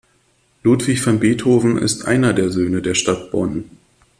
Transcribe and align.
Ludwig 0.63 0.99
van 1.05 1.19
Beethoven 1.19 1.77
ist 1.77 2.05
einer 2.07 2.33
der 2.33 2.49
Söhne 2.49 2.81
der 2.81 2.95
Stadt 2.95 3.29
Bonn. 3.29 3.65